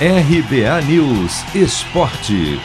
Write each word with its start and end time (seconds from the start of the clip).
RBA 0.00 0.82
News 0.88 1.54
Esporte. 1.54 2.58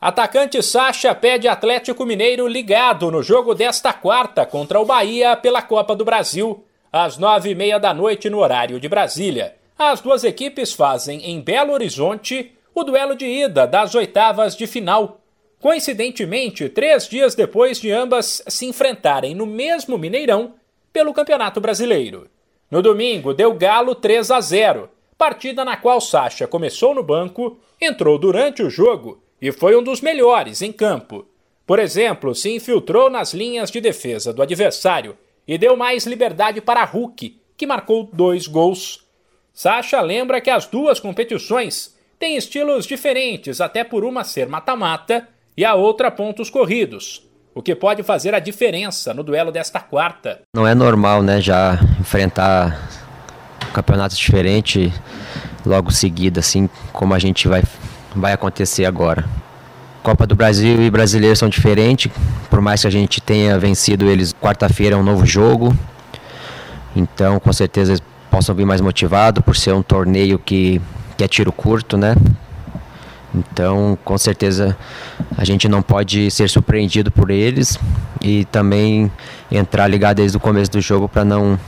Atacante 0.00 0.62
Sacha 0.62 1.14
pede 1.14 1.46
Atlético 1.46 2.06
Mineiro 2.06 2.48
ligado 2.48 3.10
no 3.10 3.22
jogo 3.22 3.54
desta 3.54 3.92
quarta 3.92 4.46
contra 4.46 4.80
o 4.80 4.86
Bahia 4.86 5.36
pela 5.36 5.60
Copa 5.60 5.94
do 5.94 6.02
Brasil, 6.02 6.64
às 6.90 7.18
nove 7.18 7.50
e 7.50 7.54
meia 7.54 7.78
da 7.78 7.92
noite 7.92 8.30
no 8.30 8.38
horário 8.38 8.80
de 8.80 8.88
Brasília. 8.88 9.54
As 9.78 10.00
duas 10.00 10.24
equipes 10.24 10.72
fazem 10.72 11.30
em 11.30 11.42
Belo 11.42 11.74
Horizonte 11.74 12.50
o 12.74 12.82
duelo 12.82 13.14
de 13.14 13.26
ida 13.26 13.66
das 13.66 13.94
oitavas 13.94 14.56
de 14.56 14.66
final. 14.66 15.20
Coincidentemente, 15.60 16.70
três 16.70 17.06
dias 17.06 17.34
depois 17.34 17.78
de 17.78 17.92
ambas 17.92 18.42
se 18.48 18.64
enfrentarem 18.64 19.34
no 19.34 19.44
mesmo 19.44 19.98
Mineirão 19.98 20.54
pelo 20.90 21.12
Campeonato 21.12 21.60
Brasileiro. 21.60 22.30
No 22.70 22.82
domingo, 22.82 23.32
deu 23.32 23.54
Galo 23.54 23.94
3 23.94 24.30
a 24.30 24.40
0, 24.40 24.90
partida 25.16 25.64
na 25.64 25.76
qual 25.76 26.02
Sacha 26.02 26.46
começou 26.46 26.94
no 26.94 27.02
banco, 27.02 27.58
entrou 27.80 28.18
durante 28.18 28.62
o 28.62 28.68
jogo 28.68 29.22
e 29.40 29.50
foi 29.50 29.74
um 29.74 29.82
dos 29.82 30.02
melhores 30.02 30.60
em 30.60 30.70
campo. 30.70 31.26
Por 31.66 31.78
exemplo, 31.78 32.34
se 32.34 32.54
infiltrou 32.54 33.08
nas 33.08 33.32
linhas 33.32 33.70
de 33.70 33.80
defesa 33.80 34.34
do 34.34 34.42
adversário 34.42 35.16
e 35.46 35.56
deu 35.56 35.76
mais 35.76 36.06
liberdade 36.06 36.60
para 36.60 36.84
Hulk, 36.84 37.40
que 37.56 37.66
marcou 37.66 38.08
dois 38.12 38.46
gols. 38.46 39.06
Sacha 39.54 40.00
lembra 40.02 40.40
que 40.40 40.50
as 40.50 40.66
duas 40.66 41.00
competições 41.00 41.96
têm 42.18 42.36
estilos 42.36 42.86
diferentes, 42.86 43.62
até 43.62 43.82
por 43.82 44.04
uma 44.04 44.24
ser 44.24 44.46
mata-mata 44.46 45.26
e 45.56 45.64
a 45.64 45.74
outra 45.74 46.10
pontos 46.10 46.50
corridos 46.50 47.27
o 47.58 47.62
que 47.62 47.74
pode 47.74 48.04
fazer 48.04 48.36
a 48.36 48.38
diferença 48.38 49.12
no 49.12 49.24
duelo 49.24 49.50
desta 49.50 49.80
quarta. 49.80 50.42
Não 50.54 50.64
é 50.64 50.76
normal, 50.76 51.24
né, 51.24 51.40
já 51.40 51.76
enfrentar 51.98 52.88
campeonatos 53.74 54.16
diferentes 54.16 54.92
logo 55.66 55.90
seguida, 55.90 56.38
assim 56.38 56.70
como 56.92 57.14
a 57.14 57.18
gente 57.18 57.48
vai, 57.48 57.64
vai 58.14 58.32
acontecer 58.32 58.84
agora. 58.84 59.24
Copa 60.04 60.24
do 60.24 60.36
Brasil 60.36 60.80
e 60.80 60.88
brasileiro 60.88 61.34
são 61.34 61.48
diferentes, 61.48 62.12
por 62.48 62.60
mais 62.60 62.82
que 62.82 62.86
a 62.86 62.90
gente 62.90 63.20
tenha 63.20 63.58
vencido 63.58 64.06
eles 64.06 64.32
quarta-feira 64.32 64.94
é 64.94 64.98
um 64.98 65.02
novo 65.02 65.26
jogo. 65.26 65.76
Então, 66.94 67.40
com 67.40 67.52
certeza 67.52 67.90
eles 67.90 68.02
possam 68.30 68.54
vir 68.54 68.66
mais 68.66 68.80
motivados 68.80 69.42
por 69.42 69.56
ser 69.56 69.74
um 69.74 69.82
torneio 69.82 70.38
que, 70.38 70.80
que 71.16 71.24
é 71.24 71.26
tiro 71.26 71.50
curto, 71.50 71.96
né? 71.96 72.14
Então, 73.38 73.96
com 74.04 74.18
certeza, 74.18 74.76
a 75.36 75.44
gente 75.44 75.68
não 75.68 75.82
pode 75.82 76.30
ser 76.30 76.48
surpreendido 76.48 77.10
por 77.10 77.30
eles 77.30 77.78
e 78.22 78.44
também 78.46 79.10
entrar 79.50 79.86
ligado 79.86 80.16
desde 80.16 80.36
o 80.36 80.40
começo 80.40 80.70
do 80.70 80.80
jogo 80.80 81.08
para 81.08 81.24
não, 81.24 81.58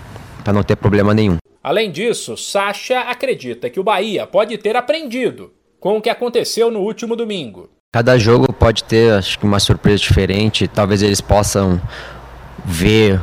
não 0.53 0.63
ter 0.63 0.77
problema 0.77 1.15
nenhum. 1.15 1.37
Além 1.63 1.91
disso, 1.91 2.37
Sacha 2.37 3.01
acredita 3.01 3.69
que 3.69 3.79
o 3.79 3.85
Bahia 3.85 4.27
pode 4.27 4.57
ter 4.59 4.77
aprendido 4.77 5.53
com 5.79 5.97
o 5.99 6.03
que 6.03 6.09
aconteceu 6.09 6.71
no 6.71 6.81
último 6.81 7.15
domingo. 7.15 7.69
Cada 7.93 8.17
jogo 8.19 8.53
pode 8.53 8.85
ter, 8.85 9.13
acho 9.15 9.39
que, 9.39 9.45
uma 9.45 9.59
surpresa 9.59 9.99
diferente. 9.99 10.69
Talvez 10.69 11.03
eles 11.03 11.21
possam 11.21 11.81
ver, 12.65 13.21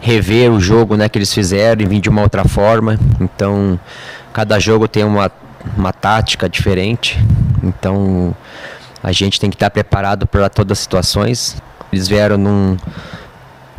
rever 0.00 0.50
o 0.50 0.58
jogo 0.58 0.96
né, 0.96 1.08
que 1.08 1.18
eles 1.18 1.32
fizeram 1.32 1.82
e 1.82 1.86
vir 1.86 2.00
de 2.00 2.08
uma 2.08 2.22
outra 2.22 2.44
forma. 2.44 2.98
Então, 3.20 3.78
cada 4.32 4.58
jogo 4.58 4.88
tem 4.88 5.04
uma, 5.04 5.30
uma 5.76 5.92
tática 5.92 6.48
diferente. 6.48 7.18
Então 7.62 8.34
a 9.02 9.12
gente 9.12 9.40
tem 9.40 9.50
que 9.50 9.56
estar 9.56 9.70
preparado 9.70 10.26
para 10.26 10.48
todas 10.48 10.78
as 10.78 10.82
situações. 10.82 11.56
Eles 11.92 12.08
vieram 12.08 12.36
num 12.36 12.76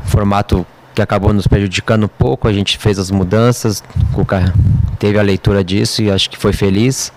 formato 0.05 0.65
que 0.95 1.01
acabou 1.01 1.31
nos 1.33 1.47
prejudicando 1.47 2.05
um 2.05 2.09
pouco, 2.09 2.47
a 2.47 2.53
gente 2.53 2.77
fez 2.77 2.99
as 2.99 3.09
mudanças, 3.11 3.83
o 4.11 4.15
Cuca 4.15 4.53
teve 4.97 5.17
a 5.17 5.21
leitura 5.21 5.63
disso 5.63 6.01
e 6.01 6.11
acho 6.11 6.29
que 6.29 6.37
foi 6.37 6.51
feliz. 6.51 7.13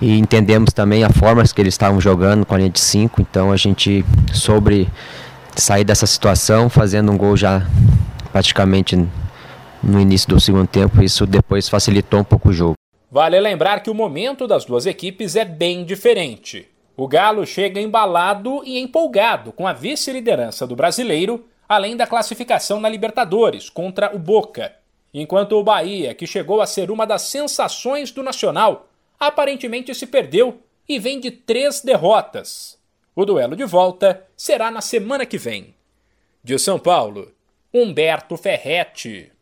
E 0.00 0.18
entendemos 0.18 0.72
também 0.72 1.04
a 1.04 1.10
forma 1.10 1.42
que 1.42 1.60
eles 1.60 1.74
estavam 1.74 2.00
jogando 2.00 2.44
com 2.44 2.54
a 2.54 2.58
linha 2.58 2.70
de 2.70 2.80
5, 2.80 3.20
então 3.20 3.50
a 3.50 3.56
gente 3.56 4.04
soube 4.32 4.88
sair 5.54 5.84
dessa 5.84 6.06
situação 6.06 6.68
fazendo 6.68 7.10
um 7.10 7.16
gol 7.16 7.36
já 7.36 7.66
praticamente 8.30 8.96
no 9.82 10.00
início 10.00 10.28
do 10.28 10.40
segundo 10.40 10.66
tempo, 10.66 11.02
isso 11.02 11.26
depois 11.26 11.68
facilitou 11.68 12.20
um 12.20 12.24
pouco 12.24 12.50
o 12.50 12.52
jogo. 12.52 12.74
Vale 13.10 13.38
lembrar 13.38 13.82
que 13.82 13.90
o 13.90 13.94
momento 13.94 14.46
das 14.46 14.64
duas 14.64 14.84
equipes 14.84 15.36
é 15.36 15.44
bem 15.44 15.84
diferente. 15.84 16.68
O 16.96 17.06
Galo 17.06 17.46
chega 17.46 17.80
embalado 17.80 18.62
e 18.64 18.78
empolgado 18.78 19.52
com 19.52 19.66
a 19.66 19.72
vice-liderança 19.72 20.66
do 20.66 20.74
brasileiro, 20.74 21.46
além 21.68 21.96
da 21.96 22.06
classificação 22.06 22.80
na 22.80 22.88
Libertadores 22.88 23.68
contra 23.68 24.14
o 24.14 24.18
Boca. 24.18 24.74
Enquanto 25.12 25.52
o 25.52 25.62
Bahia, 25.62 26.14
que 26.14 26.26
chegou 26.26 26.60
a 26.60 26.66
ser 26.66 26.90
uma 26.90 27.06
das 27.06 27.22
sensações 27.22 28.10
do 28.10 28.22
Nacional, 28.22 28.88
aparentemente 29.20 29.94
se 29.94 30.06
perdeu 30.06 30.60
e 30.88 30.98
vem 30.98 31.20
de 31.20 31.30
três 31.30 31.80
derrotas. 31.80 32.78
O 33.14 33.24
duelo 33.24 33.56
de 33.56 33.64
volta 33.64 34.24
será 34.36 34.70
na 34.70 34.80
semana 34.80 35.24
que 35.24 35.38
vem. 35.38 35.74
De 36.42 36.58
São 36.58 36.78
Paulo, 36.78 37.32
Humberto 37.72 38.36
Ferretti. 38.36 39.32